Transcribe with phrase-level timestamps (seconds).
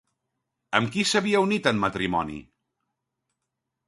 [0.77, 2.39] Amb qui s'havia unit en matrimoni?